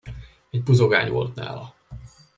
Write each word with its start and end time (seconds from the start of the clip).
Egy 0.49 0.63
buzogány 0.63 1.11
volt 1.11 1.35
nála! 1.35 1.75